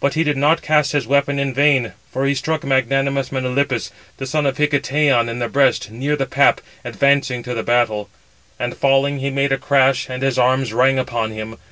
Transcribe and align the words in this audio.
But 0.00 0.14
he 0.14 0.24
did 0.24 0.36
not 0.36 0.60
cast 0.60 0.90
his 0.90 1.06
weapon 1.06 1.38
in 1.38 1.54
vain, 1.54 1.92
for 2.10 2.26
he 2.26 2.34
struck 2.34 2.64
magnanimous 2.64 3.30
Melanippus, 3.30 3.92
the 4.16 4.26
son 4.26 4.44
of 4.44 4.56
Hicetaon, 4.58 5.28
in 5.28 5.38
the 5.38 5.48
breast, 5.48 5.92
near 5.92 6.16
the 6.16 6.26
pap, 6.26 6.60
advancing 6.84 7.44
to 7.44 7.54
the 7.54 7.62
battle. 7.62 8.08
And 8.58 8.76
falling, 8.76 9.20
he 9.20 9.30
made 9.30 9.52
a 9.52 9.56
crash, 9.56 10.08
and 10.10 10.20
his 10.20 10.36
arms 10.36 10.72
rang 10.72 10.98
upon 10.98 11.30
him. 11.30 11.58